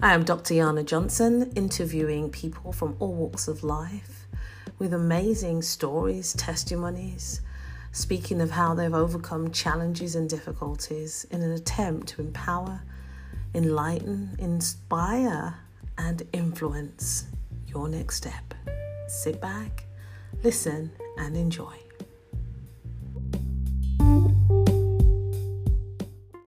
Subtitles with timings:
[0.00, 0.54] I am Dr.
[0.54, 4.26] Yana Johnson, interviewing people from all walks of life
[4.76, 7.40] with amazing stories, testimonies,
[7.92, 12.82] speaking of how they've overcome challenges and difficulties in an attempt to empower,
[13.54, 15.54] enlighten, inspire,
[15.96, 17.26] and influence
[17.68, 18.52] your next step.
[19.06, 19.84] Sit back,
[20.42, 21.83] listen, and enjoy.